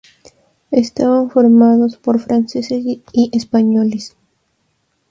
Estaban 0.71 1.29
formados 1.29 1.95
por 1.97 2.19
franceses 2.19 2.81
y 2.83 3.29
españoles. 3.37 4.17